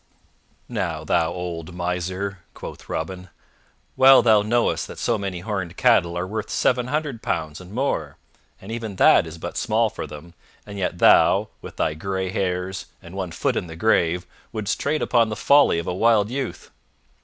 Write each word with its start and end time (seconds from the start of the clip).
"Now 0.67 1.03
thou 1.03 1.31
old 1.31 1.75
miser!" 1.75 2.39
quoth 2.55 2.89
Robin, 2.89 3.29
"well 3.95 4.23
thou 4.23 4.41
knowest 4.41 4.87
that 4.87 4.97
so 4.97 5.15
many 5.19 5.41
horned 5.41 5.77
cattle 5.77 6.17
are 6.17 6.25
worth 6.25 6.49
seven 6.49 6.87
hundred 6.87 7.21
pounds 7.21 7.61
and 7.61 7.71
more, 7.71 8.17
and 8.59 8.71
even 8.71 8.95
that 8.95 9.27
is 9.27 9.37
but 9.37 9.57
small 9.57 9.91
for 9.91 10.07
them, 10.07 10.33
and 10.65 10.79
yet 10.79 10.97
thou, 10.97 11.49
with 11.61 11.77
thy 11.77 11.93
gray 11.93 12.31
hairs 12.31 12.87
and 12.99 13.13
one 13.13 13.29
foot 13.29 13.55
in 13.55 13.67
the 13.67 13.75
grave, 13.75 14.25
wouldst 14.51 14.79
trade 14.79 15.03
upon 15.03 15.29
the 15.29 15.35
folly 15.35 15.77
of 15.77 15.85
a 15.85 15.93
wild 15.93 16.31
youth." 16.31 16.71